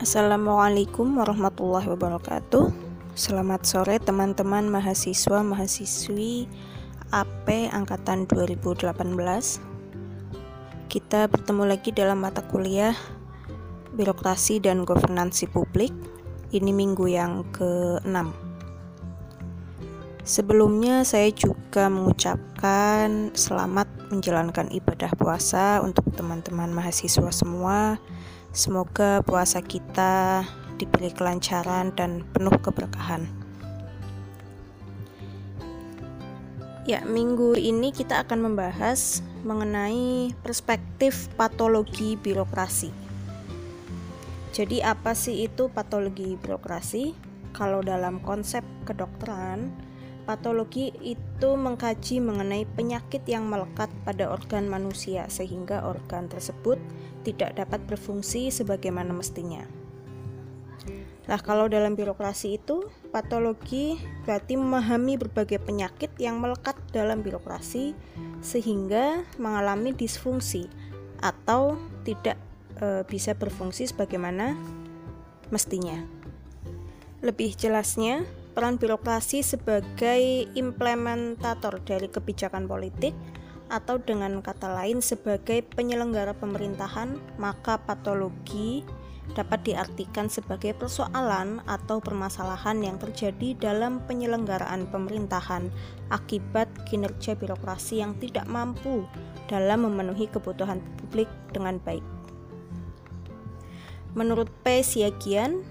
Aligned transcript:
Assalamualaikum 0.00 1.20
warahmatullahi 1.20 1.84
wabarakatuh. 1.92 2.72
Selamat 3.12 3.68
sore 3.68 4.00
teman-teman 4.00 4.64
mahasiswa 4.64 5.44
mahasiswi 5.44 6.48
AP 7.12 7.68
angkatan 7.68 8.24
2018. 8.24 8.96
Kita 10.88 11.28
bertemu 11.28 11.68
lagi 11.68 11.92
dalam 11.92 12.24
mata 12.24 12.40
kuliah 12.40 12.96
Birokrasi 13.92 14.64
dan 14.64 14.88
Governansi 14.88 15.44
Publik. 15.52 15.92
Ini 16.48 16.72
minggu 16.72 17.04
yang 17.04 17.44
ke-6. 17.52 18.16
Sebelumnya 20.24 21.04
saya 21.04 21.28
juga 21.28 21.92
mengucapkan 21.92 23.36
selamat 23.36 24.08
menjalankan 24.08 24.72
ibadah 24.72 25.12
puasa 25.12 25.84
untuk 25.84 26.08
teman-teman 26.16 26.72
mahasiswa 26.72 27.28
semua. 27.28 28.00
Semoga 28.50 29.22
puasa 29.22 29.62
kita 29.62 30.42
diberi 30.74 31.14
kelancaran 31.14 31.94
dan 31.94 32.26
penuh 32.34 32.58
keberkahan. 32.58 33.30
Ya, 36.82 37.06
minggu 37.06 37.54
ini 37.54 37.94
kita 37.94 38.26
akan 38.26 38.50
membahas 38.50 39.22
mengenai 39.46 40.34
perspektif 40.42 41.30
patologi 41.38 42.18
birokrasi. 42.18 42.90
Jadi, 44.50 44.82
apa 44.82 45.14
sih 45.14 45.46
itu 45.46 45.70
patologi 45.70 46.34
birokrasi? 46.34 47.14
Kalau 47.54 47.86
dalam 47.86 48.18
konsep 48.18 48.66
kedokteran, 48.82 49.70
patologi 50.26 50.90
itu 50.98 51.54
mengkaji 51.54 52.18
mengenai 52.18 52.66
penyakit 52.66 53.22
yang 53.30 53.46
melekat 53.46 53.94
pada 54.02 54.26
organ 54.26 54.66
manusia, 54.66 55.30
sehingga 55.30 55.86
organ 55.86 56.26
tersebut 56.26 56.82
tidak 57.22 57.56
dapat 57.56 57.80
berfungsi 57.86 58.48
sebagaimana 58.52 59.12
mestinya. 59.12 59.64
Nah, 61.30 61.38
kalau 61.38 61.70
dalam 61.70 61.94
birokrasi 61.94 62.58
itu, 62.58 62.90
patologi 63.14 63.94
berarti 64.26 64.58
memahami 64.58 65.14
berbagai 65.14 65.62
penyakit 65.62 66.10
yang 66.18 66.42
melekat 66.42 66.74
dalam 66.90 67.22
birokrasi 67.22 67.94
sehingga 68.42 69.22
mengalami 69.38 69.94
disfungsi 69.94 70.66
atau 71.22 71.78
tidak 72.02 72.34
e, 72.82 73.06
bisa 73.06 73.38
berfungsi 73.38 73.92
sebagaimana 73.92 74.58
mestinya. 75.54 76.02
Lebih 77.22 77.54
jelasnya, 77.54 78.26
peran 78.56 78.80
birokrasi 78.80 79.46
sebagai 79.46 80.50
implementator 80.58 81.78
dari 81.84 82.10
kebijakan 82.10 82.66
politik 82.66 83.14
atau 83.70 84.02
dengan 84.02 84.42
kata 84.42 84.68
lain 84.68 84.98
sebagai 84.98 85.62
penyelenggara 85.62 86.34
pemerintahan, 86.34 87.16
maka 87.38 87.78
patologi 87.78 88.82
dapat 89.30 89.62
diartikan 89.62 90.26
sebagai 90.26 90.74
persoalan 90.74 91.62
atau 91.70 92.02
permasalahan 92.02 92.82
yang 92.82 92.98
terjadi 92.98 93.54
dalam 93.56 94.02
penyelenggaraan 94.10 94.90
pemerintahan 94.90 95.70
akibat 96.10 96.66
kinerja 96.90 97.38
birokrasi 97.38 98.02
yang 98.02 98.18
tidak 98.18 98.44
mampu 98.50 99.06
dalam 99.46 99.86
memenuhi 99.86 100.26
kebutuhan 100.26 100.82
publik 100.98 101.30
dengan 101.54 101.78
baik. 101.82 102.02
Menurut 104.18 104.50
P. 104.66 104.82
Siagian, 104.82 105.62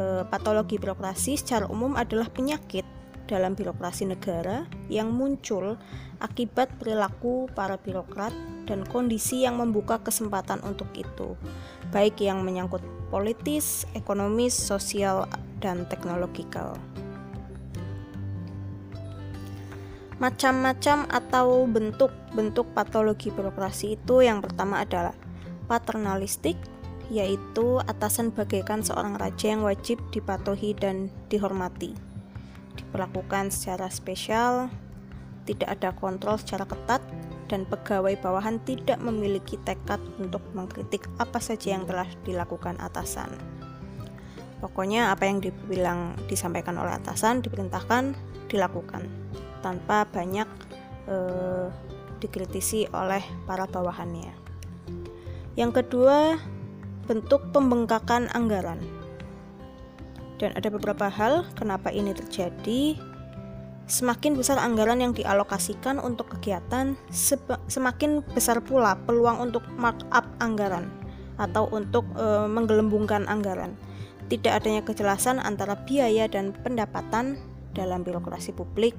eh, 0.00 0.24
patologi 0.24 0.80
birokrasi 0.80 1.36
secara 1.36 1.68
umum 1.68 2.00
adalah 2.00 2.32
penyakit 2.32 2.93
dalam 3.24 3.56
birokrasi 3.56 4.04
negara 4.08 4.68
yang 4.92 5.12
muncul 5.12 5.80
akibat 6.20 6.68
perilaku 6.76 7.48
para 7.52 7.80
birokrat 7.80 8.32
dan 8.64 8.84
kondisi 8.88 9.44
yang 9.44 9.60
membuka 9.60 10.00
kesempatan 10.00 10.60
untuk 10.64 10.88
itu, 10.96 11.36
baik 11.92 12.20
yang 12.20 12.44
menyangkut 12.44 12.80
politis, 13.12 13.84
ekonomis, 13.92 14.56
sosial, 14.56 15.28
dan 15.60 15.84
teknologikal. 15.88 16.76
Macam-macam 20.22 21.10
atau 21.10 21.68
bentuk-bentuk 21.68 22.70
patologi 22.72 23.28
birokrasi 23.34 23.98
itu 23.98 24.24
yang 24.24 24.40
pertama 24.40 24.86
adalah 24.86 25.12
paternalistik, 25.68 26.56
yaitu 27.12 27.82
atasan 27.84 28.32
bagaikan 28.32 28.80
seorang 28.80 29.20
raja 29.20 29.52
yang 29.52 29.66
wajib 29.66 30.00
dipatuhi 30.14 30.72
dan 30.72 31.12
dihormati 31.28 32.13
diperlakukan 32.76 33.50
secara 33.54 33.90
spesial, 33.90 34.70
tidak 35.44 35.78
ada 35.78 35.90
kontrol 35.96 36.40
secara 36.40 36.64
ketat, 36.68 37.02
dan 37.48 37.68
pegawai 37.68 38.16
bawahan 38.18 38.56
tidak 38.64 38.96
memiliki 38.98 39.60
tekad 39.62 40.00
untuk 40.16 40.40
mengkritik 40.56 41.04
apa 41.20 41.38
saja 41.38 41.76
yang 41.76 41.84
telah 41.84 42.08
dilakukan 42.24 42.80
atasan. 42.80 43.30
Pokoknya 44.64 45.12
apa 45.12 45.28
yang 45.28 45.44
dibilang 45.44 46.16
disampaikan 46.24 46.80
oleh 46.80 46.96
atasan 46.96 47.44
diperintahkan 47.44 48.16
dilakukan 48.48 49.04
tanpa 49.60 50.08
banyak 50.08 50.48
eh, 51.04 51.68
dikritisi 52.24 52.88
oleh 52.96 53.20
para 53.44 53.68
bawahannya. 53.68 54.32
Yang 55.54 55.84
kedua, 55.84 56.40
bentuk 57.04 57.52
pembengkakan 57.52 58.32
anggaran. 58.32 58.80
Dan 60.38 60.50
ada 60.58 60.68
beberapa 60.70 61.06
hal 61.06 61.46
kenapa 61.54 61.94
ini 61.94 62.10
terjadi. 62.14 62.98
Semakin 63.84 64.40
besar 64.40 64.56
anggaran 64.56 65.04
yang 65.04 65.12
dialokasikan 65.12 66.00
untuk 66.00 66.32
kegiatan, 66.32 66.96
semakin 67.68 68.24
besar 68.32 68.64
pula 68.64 68.96
peluang 69.04 69.44
untuk 69.44 69.60
markup 69.76 70.24
anggaran 70.40 70.88
atau 71.36 71.68
untuk 71.68 72.08
e, 72.16 72.48
menggelembungkan 72.48 73.28
anggaran. 73.28 73.76
Tidak 74.32 74.48
adanya 74.48 74.80
kejelasan 74.80 75.36
antara 75.36 75.76
biaya 75.84 76.24
dan 76.24 76.56
pendapatan 76.64 77.36
dalam 77.76 78.00
birokrasi 78.00 78.56
publik. 78.56 78.96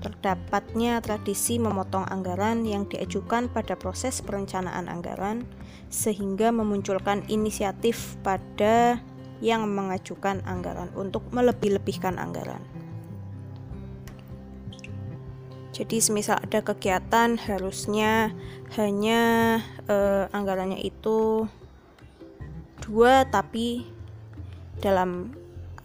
Terdapatnya 0.00 1.04
tradisi 1.04 1.60
memotong 1.60 2.08
anggaran 2.08 2.64
yang 2.64 2.88
diajukan 2.88 3.52
pada 3.52 3.76
proses 3.76 4.24
perencanaan 4.24 4.88
anggaran, 4.88 5.44
sehingga 5.92 6.48
memunculkan 6.56 7.20
inisiatif 7.28 8.16
pada 8.24 8.96
yang 9.40 9.64
mengajukan 9.68 10.44
anggaran 10.44 10.92
untuk 10.92 11.24
melebih-lebihkan 11.32 12.20
anggaran. 12.20 12.60
Jadi 15.80 15.96
semisal 15.96 16.36
ada 16.36 16.60
kegiatan 16.60 17.40
harusnya 17.40 18.36
hanya 18.76 19.20
eh, 19.88 20.28
anggarannya 20.28 20.76
itu 20.84 21.48
dua 22.84 23.24
tapi 23.24 23.88
dalam 24.84 25.32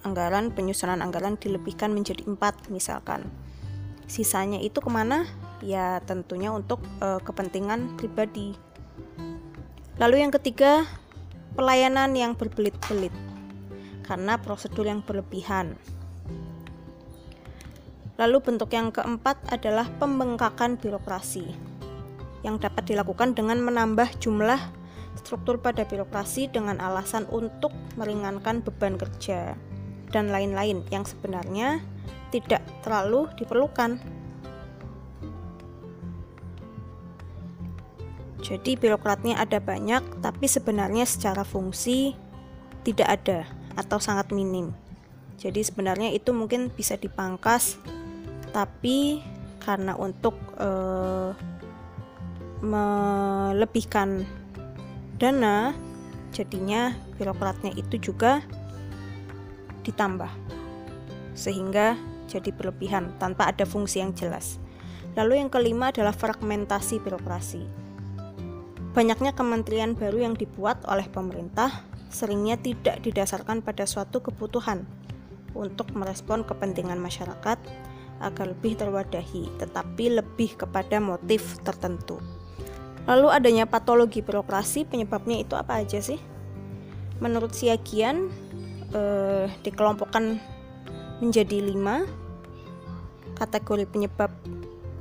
anggaran 0.04 0.52
penyusunan 0.52 1.00
anggaran 1.00 1.40
dilebihkan 1.40 1.96
menjadi 1.96 2.28
empat 2.28 2.68
misalkan. 2.68 3.24
Sisanya 4.06 4.60
itu 4.60 4.84
ke 4.84 4.92
mana? 4.92 5.24
Ya 5.64 6.04
tentunya 6.04 6.52
untuk 6.52 6.84
eh, 7.00 7.24
kepentingan 7.24 7.96
pribadi. 7.96 8.52
Lalu 9.96 10.28
yang 10.28 10.32
ketiga 10.36 10.84
pelayanan 11.56 12.12
yang 12.20 12.36
berbelit-belit 12.36 13.16
karena 14.06 14.38
prosedur 14.38 14.86
yang 14.86 15.02
berlebihan. 15.02 15.74
Lalu 18.16 18.38
bentuk 18.40 18.72
yang 18.72 18.94
keempat 18.96 19.42
adalah 19.52 19.90
pembengkakan 20.00 20.80
birokrasi 20.80 21.52
yang 22.46 22.62
dapat 22.62 22.88
dilakukan 22.88 23.34
dengan 23.34 23.60
menambah 23.60 24.08
jumlah 24.22 24.62
struktur 25.20 25.58
pada 25.58 25.84
birokrasi 25.84 26.48
dengan 26.54 26.78
alasan 26.78 27.26
untuk 27.34 27.74
meringankan 27.98 28.62
beban 28.62 28.96
kerja 28.96 29.58
dan 30.14 30.30
lain-lain 30.30 30.86
yang 30.94 31.04
sebenarnya 31.04 31.82
tidak 32.30 32.62
terlalu 32.86 33.28
diperlukan. 33.36 33.98
Jadi 38.46 38.78
birokratnya 38.78 39.42
ada 39.42 39.58
banyak, 39.58 40.22
tapi 40.22 40.46
sebenarnya 40.46 41.10
secara 41.10 41.42
fungsi 41.42 42.14
tidak 42.86 43.10
ada 43.10 43.50
atau 43.76 44.00
sangat 44.00 44.32
minim. 44.32 44.72
Jadi 45.36 45.62
sebenarnya 45.62 46.16
itu 46.16 46.32
mungkin 46.32 46.72
bisa 46.72 46.96
dipangkas, 46.96 47.76
tapi 48.56 49.20
karena 49.60 49.94
untuk 50.00 50.36
uh, 50.56 51.36
melebihkan 52.64 54.24
dana, 55.20 55.76
jadinya 56.32 56.96
birokratnya 57.20 57.76
itu 57.76 58.00
juga 58.00 58.40
ditambah, 59.84 60.32
sehingga 61.36 62.00
jadi 62.26 62.50
berlebihan 62.56 63.14
tanpa 63.22 63.52
ada 63.52 63.68
fungsi 63.68 64.02
yang 64.02 64.16
jelas. 64.16 64.58
Lalu 65.16 65.40
yang 65.40 65.50
kelima 65.52 65.92
adalah 65.96 66.12
fragmentasi 66.12 67.00
birokrasi. 67.04 67.64
Banyaknya 68.96 69.36
kementerian 69.36 69.96
baru 69.96 70.24
yang 70.24 70.36
dibuat 70.40 70.80
oleh 70.88 71.08
pemerintah 71.12 71.84
seringnya 72.10 72.60
tidak 72.60 73.02
didasarkan 73.04 73.62
pada 73.62 73.84
suatu 73.90 74.22
kebutuhan 74.22 74.86
untuk 75.56 75.92
merespon 75.96 76.44
kepentingan 76.44 77.00
masyarakat 77.00 77.58
agar 78.20 78.46
lebih 78.48 78.80
terwadahi, 78.80 79.52
tetapi 79.60 80.20
lebih 80.20 80.56
kepada 80.56 81.04
motif 81.04 81.60
tertentu. 81.64 82.20
Lalu 83.06 83.28
adanya 83.30 83.66
patologi 83.70 84.26
birokrasi, 84.26 84.88
penyebabnya 84.88 85.38
itu 85.44 85.54
apa 85.54 85.84
aja 85.84 86.02
sih? 86.02 86.18
Menurut 87.22 87.54
Siagian 87.54 88.32
eh, 88.92 89.46
dikelompokkan 89.62 90.42
menjadi 91.22 91.64
lima 91.64 92.04
kategori 93.36 93.86
penyebab 93.88 94.32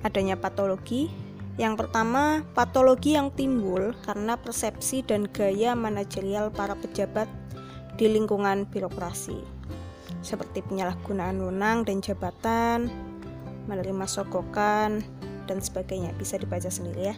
adanya 0.04 0.36
patologi. 0.36 1.08
Yang 1.54 1.86
pertama, 1.86 2.42
patologi 2.50 3.14
yang 3.14 3.30
timbul 3.30 3.94
karena 4.02 4.34
persepsi 4.34 5.06
dan 5.06 5.30
gaya 5.30 5.78
manajerial 5.78 6.50
para 6.50 6.74
pejabat 6.74 7.30
di 7.94 8.10
lingkungan 8.10 8.66
birokrasi, 8.66 9.38
seperti 10.18 10.66
penyalahgunaan 10.66 11.38
wewenang 11.38 11.86
dan 11.86 12.02
jabatan, 12.02 12.90
menerima 13.70 14.02
sogokan, 14.10 15.06
dan 15.46 15.62
sebagainya. 15.62 16.10
Bisa 16.18 16.42
dibaca 16.42 16.66
sendiri 16.66 17.14
ya. 17.14 17.16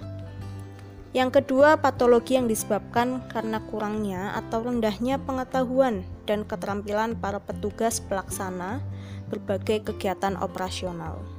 Yang 1.16 1.40
kedua, 1.40 1.80
patologi 1.80 2.36
yang 2.36 2.44
disebabkan 2.44 3.24
karena 3.32 3.64
kurangnya 3.72 4.36
atau 4.36 4.68
rendahnya 4.68 5.16
pengetahuan 5.16 6.04
dan 6.28 6.44
keterampilan 6.44 7.16
para 7.16 7.40
petugas 7.40 8.04
pelaksana 8.04 8.84
berbagai 9.32 9.80
kegiatan 9.88 10.36
operasional. 10.36 11.35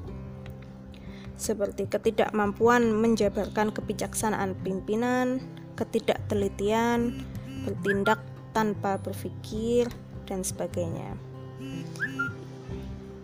Seperti 1.37 1.85
ketidakmampuan 1.85 2.91
menjabarkan 2.97 3.69
kebijaksanaan 3.69 4.57
pimpinan, 4.65 5.37
ketidaktelitian, 5.77 7.21
bertindak 7.63 8.19
tanpa 8.57 8.97
berpikir, 8.97 9.87
dan 10.27 10.43
sebagainya. 10.43 11.15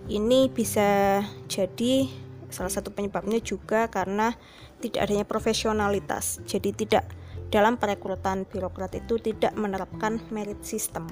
Ini 0.08 0.48
bisa 0.50 1.22
jadi 1.52 2.08
salah 2.48 2.72
satu 2.72 2.96
penyebabnya 2.96 3.44
juga 3.44 3.92
karena 3.92 4.38
tidak 4.80 5.10
adanya 5.10 5.26
profesionalitas. 5.28 6.40
Jadi 6.48 6.72
tidak 6.72 7.08
dalam 7.52 7.78
perekrutan 7.78 8.48
birokrat 8.48 8.98
itu 8.98 9.20
tidak 9.22 9.54
menerapkan 9.54 10.24
merit 10.34 10.60
system. 10.66 11.06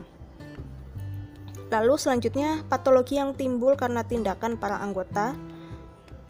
Lalu 1.71 1.95
selanjutnya 1.95 2.67
patologi 2.67 3.15
yang 3.15 3.31
timbul 3.31 3.79
karena 3.79 4.03
tindakan 4.03 4.59
para 4.59 4.83
anggota 4.83 5.31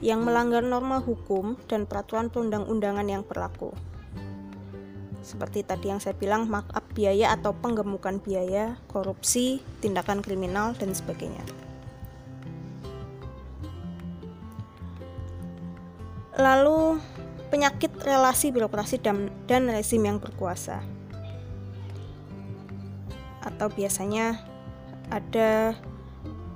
yang 0.02 0.26
melanggar 0.26 0.66
norma 0.66 0.98
hukum 0.98 1.56
dan 1.70 1.86
peraturan 1.86 2.34
perundang-undangan 2.34 3.06
yang 3.06 3.22
berlaku. 3.22 3.70
Seperti 5.22 5.62
tadi 5.62 5.94
yang 5.94 6.02
saya 6.02 6.18
bilang, 6.18 6.50
markup 6.50 6.82
biaya 6.98 7.30
atau 7.38 7.54
penggemukan 7.54 8.18
biaya, 8.18 8.82
korupsi, 8.90 9.62
tindakan 9.78 10.26
kriminal, 10.26 10.74
dan 10.74 10.98
sebagainya. 10.98 11.46
Lalu 16.42 16.98
penyakit 17.54 17.94
relasi 18.02 18.50
birokrasi 18.50 18.98
dan, 18.98 19.30
dan 19.46 19.70
rezim 19.70 20.02
yang 20.02 20.18
berkuasa. 20.18 20.82
Atau 23.46 23.70
biasanya 23.70 24.42
ada 25.14 25.78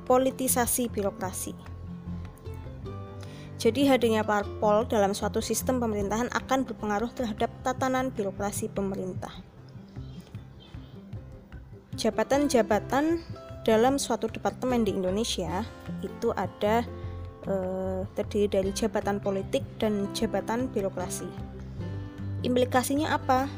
politisasi 0.09 0.89
birokrasi. 0.89 1.74
Jadi 3.65 3.89
hadirnya 3.89 4.21
parpol 4.21 4.85
dalam 4.85 5.17
suatu 5.17 5.41
sistem 5.41 5.81
pemerintahan 5.81 6.29
akan 6.29 6.69
berpengaruh 6.69 7.09
terhadap 7.17 7.49
tatanan 7.65 8.13
birokrasi 8.13 8.69
pemerintah. 8.69 9.33
Jabatan-jabatan 11.97 13.25
dalam 13.65 13.97
suatu 13.97 14.29
departemen 14.29 14.85
di 14.85 14.93
Indonesia 14.93 15.65
itu 16.05 16.29
ada 16.37 16.85
eh, 17.49 18.05
terdiri 18.13 18.53
dari 18.53 18.69
jabatan 18.69 19.17
politik 19.17 19.65
dan 19.81 20.13
jabatan 20.13 20.69
birokrasi. 20.69 21.25
Implikasinya 22.45 23.17
apa? 23.17 23.49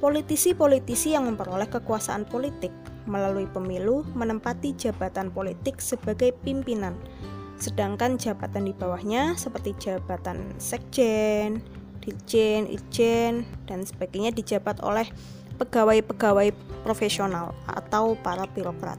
Politisi-politisi 0.00 1.12
yang 1.12 1.28
memperoleh 1.28 1.68
kekuasaan 1.68 2.24
politik 2.24 2.72
melalui 3.04 3.44
pemilu 3.44 4.08
menempati 4.16 4.72
jabatan 4.72 5.28
politik 5.28 5.84
sebagai 5.84 6.32
pimpinan, 6.40 6.96
sedangkan 7.60 8.16
jabatan 8.16 8.66
di 8.66 8.72
bawahnya 8.72 9.36
seperti 9.36 9.76
jabatan 9.76 10.56
sekjen, 10.56 11.60
dirjen, 12.00 12.64
irjen, 12.66 13.44
dan 13.68 13.84
sebagainya 13.84 14.32
dijabat 14.32 14.80
oleh 14.80 15.06
pegawai-pegawai 15.60 16.56
profesional 16.82 17.52
atau 17.68 18.16
para 18.16 18.48
birokrat. 18.48 18.96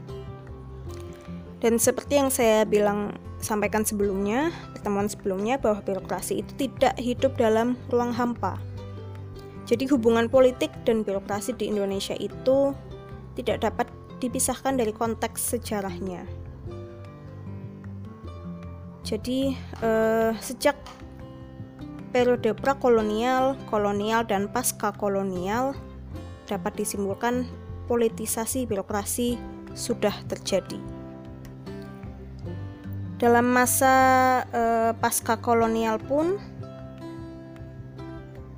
Dan 1.58 1.78
seperti 1.78 2.18
yang 2.18 2.30
saya 2.30 2.62
bilang 2.62 3.18
sampaikan 3.42 3.82
sebelumnya, 3.82 4.54
pertemuan 4.74 5.10
sebelumnya 5.10 5.58
bahwa 5.58 5.82
birokrasi 5.82 6.46
itu 6.46 6.66
tidak 6.66 6.94
hidup 6.98 7.34
dalam 7.34 7.74
ruang 7.90 8.14
hampa. 8.14 8.58
Jadi 9.66 9.86
hubungan 9.90 10.26
politik 10.26 10.70
dan 10.86 11.06
birokrasi 11.06 11.54
di 11.54 11.70
Indonesia 11.70 12.14
itu 12.18 12.74
tidak 13.38 13.62
dapat 13.62 13.86
dipisahkan 14.18 14.78
dari 14.78 14.94
konteks 14.94 15.58
sejarahnya. 15.58 16.41
Jadi 19.02 19.58
eh, 19.82 20.30
sejak 20.38 20.78
periode 22.14 22.54
prakolonial, 22.54 23.58
kolonial, 23.66 24.22
dan 24.22 24.46
pasca 24.46 24.94
kolonial 24.94 25.74
dapat 26.46 26.78
disimpulkan 26.78 27.48
politisasi 27.90 28.68
birokrasi 28.68 29.40
sudah 29.74 30.14
terjadi. 30.30 30.78
Dalam 33.18 33.50
masa 33.50 33.94
eh, 34.50 34.92
pasca 34.98 35.38
kolonial 35.38 35.98
pun 35.98 36.38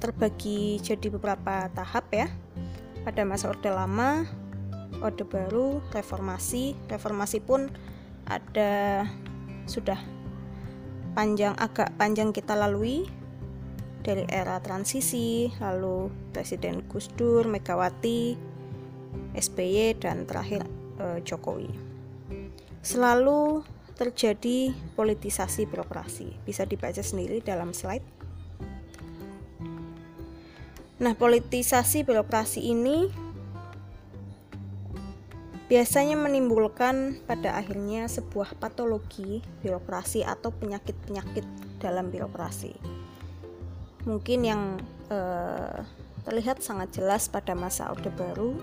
terbagi 0.01 0.77
jadi 0.85 1.09
beberapa 1.09 1.73
tahap 1.73 2.05
ya. 2.13 2.29
Pada 3.05 3.25
masa 3.25 3.53
Orde 3.53 3.69
Lama, 3.69 4.25
Orde 5.01 5.25
Baru, 5.25 5.81
Reformasi. 5.93 6.77
Reformasi 6.89 7.41
pun 7.41 7.69
ada 8.25 9.05
sudah 9.69 9.97
panjang 11.15 11.55
agak 11.57 11.95
panjang 11.95 12.35
kita 12.35 12.59
lalui 12.59 13.07
dari 14.05 14.29
era 14.29 14.61
transisi, 14.61 15.49
lalu 15.63 16.13
Presiden 16.35 16.85
Gus 16.93 17.09
Dur, 17.17 17.49
Megawati, 17.49 18.37
SBY 19.33 19.97
dan 19.97 20.29
terakhir 20.29 20.69
eh, 21.01 21.19
Jokowi. 21.25 21.73
Selalu 22.85 23.65
terjadi 23.97 24.77
politisasi 24.99 25.65
birokrasi. 25.65 26.29
Bisa 26.45 26.69
dibaca 26.69 27.01
sendiri 27.01 27.41
dalam 27.41 27.73
slide. 27.73 28.05
Nah, 31.01 31.17
politisasi 31.17 32.05
birokrasi 32.05 32.71
ini 32.71 33.09
biasanya 35.75 36.15
menimbulkan 36.15 37.19
pada 37.27 37.59
akhirnya 37.59 38.07
sebuah 38.07 38.55
patologi 38.63 39.43
birokrasi 39.59 40.23
atau 40.23 40.55
penyakit-penyakit 40.55 41.43
dalam 41.83 42.15
birokrasi. 42.15 42.79
Mungkin 44.07 44.41
yang 44.47 44.79
eh, 45.11 45.83
terlihat 46.23 46.63
sangat 46.63 46.95
jelas 46.95 47.27
pada 47.27 47.59
masa 47.59 47.91
Orde 47.91 48.15
Baru. 48.15 48.55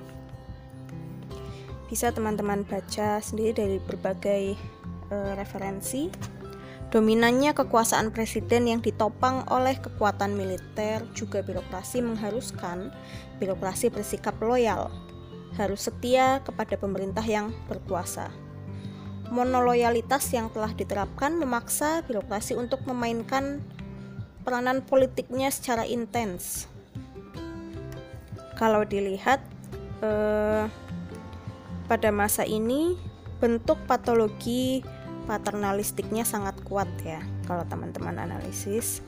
Bisa 1.92 2.16
teman-teman 2.16 2.64
baca 2.64 3.20
sendiri 3.20 3.60
dari 3.60 3.78
berbagai 3.84 4.56
eh, 5.12 5.34
referensi. 5.36 6.08
Dominannya 6.96 7.52
kekuasaan 7.52 8.16
presiden 8.16 8.72
yang 8.72 8.80
ditopang 8.80 9.52
oleh 9.52 9.76
kekuatan 9.84 10.32
militer 10.32 11.04
juga 11.12 11.44
birokrasi 11.44 12.00
mengharuskan 12.00 12.88
birokrasi 13.36 13.92
bersikap 13.92 14.40
loyal 14.40 15.11
harus 15.60 15.88
setia 15.88 16.40
kepada 16.46 16.80
pemerintah 16.80 17.24
yang 17.24 17.52
berkuasa. 17.68 18.32
Monoloyalitas 19.32 20.28
yang 20.36 20.52
telah 20.52 20.76
diterapkan 20.76 21.36
memaksa 21.40 22.04
birokrasi 22.04 22.56
untuk 22.60 22.84
memainkan 22.84 23.64
peranan 24.44 24.84
politiknya 24.84 25.48
secara 25.52 25.88
intens. 25.88 26.68
Kalau 28.60 28.84
dilihat 28.84 29.40
eh, 30.04 30.68
pada 31.88 32.10
masa 32.12 32.44
ini 32.44 33.00
bentuk 33.40 33.80
patologi 33.88 34.86
paternalistiknya 35.26 36.28
sangat 36.28 36.60
kuat 36.68 36.90
ya 37.02 37.24
kalau 37.48 37.64
teman-teman 37.66 38.20
analisis. 38.20 39.02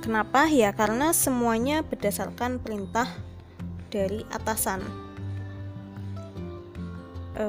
Kenapa? 0.00 0.48
Ya 0.48 0.72
karena 0.72 1.12
semuanya 1.12 1.84
berdasarkan 1.84 2.56
perintah 2.56 3.08
dari 3.90 4.22
atasan. 4.30 4.80
E, 7.34 7.46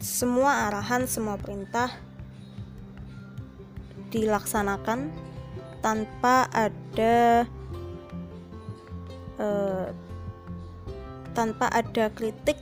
semua 0.00 0.68
arahan, 0.68 1.08
semua 1.08 1.40
perintah 1.40 1.88
dilaksanakan 4.12 5.08
tanpa 5.80 6.46
ada 6.52 7.48
e, 9.40 9.48
tanpa 11.32 11.72
ada 11.72 12.12
kritik, 12.12 12.60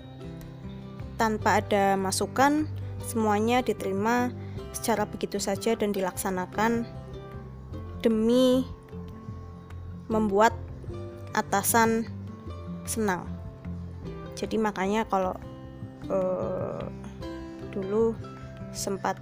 tanpa 1.19 1.59
ada 1.59 1.99
masukan, 1.99 2.71
semuanya 3.03 3.65
diterima 3.65 4.31
secara 4.71 5.09
begitu 5.09 5.41
saja 5.43 5.75
dan 5.75 5.91
dilaksanakan 5.91 6.87
demi 8.05 8.63
membuat 10.07 10.55
atasan 11.39 12.11
senang. 12.83 13.27
Jadi 14.35 14.59
makanya 14.59 15.07
kalau 15.07 15.35
uh, 16.11 16.83
dulu 17.71 18.15
sempat 18.75 19.19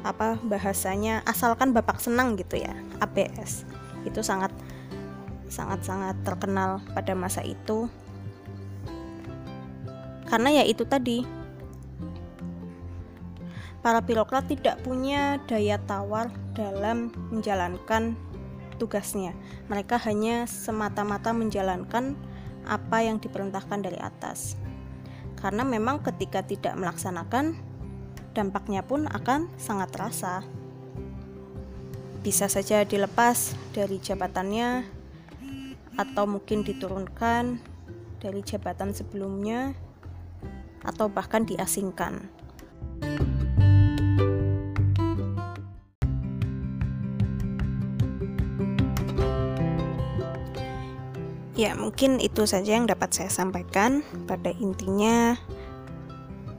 apa 0.00 0.40
bahasanya 0.40 1.20
asalkan 1.28 1.76
bapak 1.76 2.00
senang 2.00 2.32
gitu 2.40 2.56
ya 2.56 2.72
ABS 3.04 3.68
itu 4.08 4.24
sangat 4.24 4.48
sangat 5.52 5.84
sangat 5.84 6.16
terkenal 6.24 6.80
pada 6.96 7.12
masa 7.12 7.44
itu. 7.44 7.90
Karena 10.30 10.62
ya 10.62 10.64
itu 10.64 10.86
tadi 10.86 11.26
para 13.82 13.98
birokrat 14.00 14.46
tidak 14.46 14.78
punya 14.86 15.42
daya 15.50 15.76
tawar 15.84 16.30
dalam 16.54 17.10
menjalankan 17.34 18.14
tugasnya. 18.80 19.36
Mereka 19.68 20.00
hanya 20.08 20.48
semata-mata 20.48 21.36
menjalankan 21.36 22.16
apa 22.64 23.04
yang 23.04 23.20
diperintahkan 23.20 23.84
dari 23.84 24.00
atas. 24.00 24.56
Karena 25.36 25.64
memang 25.64 26.00
ketika 26.00 26.40
tidak 26.40 26.72
melaksanakan, 26.80 27.60
dampaknya 28.32 28.80
pun 28.80 29.04
akan 29.04 29.52
sangat 29.60 29.92
terasa. 29.92 30.40
Bisa 32.24 32.48
saja 32.48 32.84
dilepas 32.84 33.56
dari 33.72 34.00
jabatannya, 34.00 34.84
atau 35.96 36.24
mungkin 36.24 36.64
diturunkan 36.64 37.60
dari 38.20 38.40
jabatan 38.44 38.92
sebelumnya, 38.92 39.72
atau 40.84 41.08
bahkan 41.08 41.48
diasingkan. 41.48 42.28
Ya, 51.60 51.76
mungkin 51.76 52.24
itu 52.24 52.48
saja 52.48 52.72
yang 52.72 52.88
dapat 52.88 53.12
saya 53.12 53.28
sampaikan. 53.28 54.00
Pada 54.24 54.48
intinya, 54.48 55.36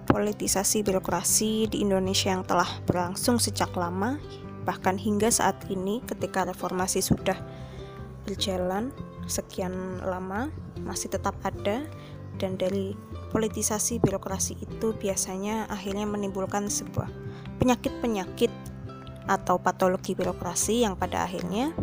politisasi 0.06 0.86
birokrasi 0.86 1.66
di 1.74 1.82
Indonesia 1.82 2.30
yang 2.30 2.46
telah 2.46 2.70
berlangsung 2.86 3.42
sejak 3.42 3.74
lama, 3.74 4.22
bahkan 4.62 5.02
hingga 5.02 5.34
saat 5.34 5.58
ini, 5.74 6.06
ketika 6.06 6.46
reformasi 6.46 7.02
sudah 7.02 7.34
berjalan 8.30 8.94
sekian 9.26 9.74
lama, 10.06 10.54
masih 10.86 11.10
tetap 11.10 11.34
ada, 11.42 11.82
dan 12.38 12.62
dari 12.62 12.94
politisasi 13.34 13.98
birokrasi 14.06 14.54
itu 14.62 14.94
biasanya 15.02 15.66
akhirnya 15.66 16.06
menimbulkan 16.06 16.70
sebuah 16.70 17.10
penyakit-penyakit 17.58 18.54
atau 19.26 19.58
patologi 19.58 20.14
birokrasi 20.14 20.86
yang 20.86 20.94
pada 20.94 21.26
akhirnya 21.26 21.74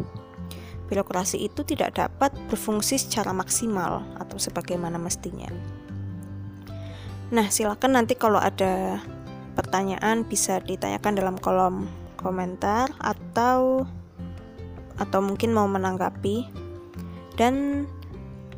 birokrasi 0.89 1.45
itu 1.45 1.63
tidak 1.63 2.01
dapat 2.01 2.33
berfungsi 2.49 2.97
secara 2.97 3.37
maksimal 3.37 4.03
atau 4.17 4.41
sebagaimana 4.41 4.97
mestinya. 4.97 5.49
Nah, 7.29 7.53
silakan 7.53 8.01
nanti 8.01 8.17
kalau 8.17 8.41
ada 8.41 9.05
pertanyaan 9.53 10.25
bisa 10.25 10.65
ditanyakan 10.65 11.13
dalam 11.13 11.37
kolom 11.37 11.85
komentar 12.17 12.89
atau 12.97 13.85
atau 14.99 15.21
mungkin 15.21 15.53
mau 15.53 15.69
menanggapi. 15.69 16.49
Dan 17.39 17.87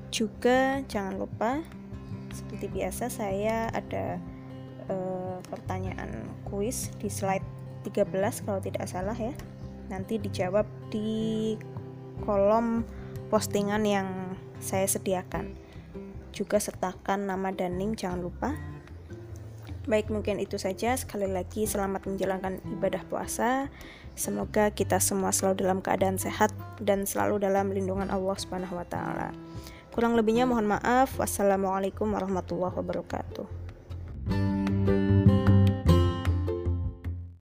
juga 0.08 0.80
jangan 0.88 1.20
lupa 1.20 1.60
seperti 2.32 2.70
biasa 2.70 3.10
saya 3.12 3.68
ada 3.74 4.16
uh, 4.88 5.42
pertanyaan 5.50 6.30
kuis 6.48 6.94
di 7.02 7.10
slide 7.10 7.44
13 7.84 8.46
kalau 8.46 8.62
tidak 8.62 8.86
salah 8.88 9.18
ya. 9.18 9.34
Nanti 9.90 10.22
dijawab 10.22 10.64
di 10.94 11.58
kolom 12.22 12.86
postingan 13.28 13.82
yang 13.84 14.08
saya 14.60 14.84
sediakan. 14.86 15.56
Juga 16.30 16.62
sertakan 16.62 17.26
nama 17.26 17.50
dan 17.50 17.80
link 17.80 18.00
jangan 18.00 18.22
lupa. 18.22 18.54
Baik, 19.88 20.12
mungkin 20.12 20.38
itu 20.38 20.60
saja. 20.60 20.94
Sekali 20.94 21.26
lagi 21.26 21.64
selamat 21.66 22.06
menjalankan 22.06 22.60
ibadah 22.78 23.02
puasa. 23.08 23.72
Semoga 24.14 24.70
kita 24.70 25.00
semua 25.00 25.32
selalu 25.32 25.64
dalam 25.64 25.78
keadaan 25.80 26.20
sehat 26.20 26.52
dan 26.78 27.08
selalu 27.08 27.40
dalam 27.40 27.72
lindungan 27.72 28.12
Allah 28.12 28.36
Subhanahu 28.36 28.76
wa 28.76 28.84
taala. 28.84 29.32
Kurang 29.90 30.14
lebihnya 30.14 30.44
mohon 30.46 30.68
maaf. 30.68 31.16
Wassalamualaikum 31.18 32.12
warahmatullahi 32.12 32.76
wabarakatuh. 32.76 34.59